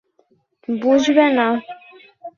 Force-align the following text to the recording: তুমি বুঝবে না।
তুমি 0.61 0.77
বুঝবে 0.83 1.25
না। 1.37 1.47